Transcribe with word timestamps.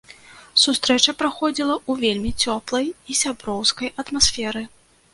Сустрэча 0.63 1.13
праходзіла 1.19 1.75
ў 1.89 2.07
вельмі 2.07 2.31
цёплай 2.47 2.91
і 3.11 3.21
сяброўскай 3.23 3.97
атмасферы. 4.07 4.69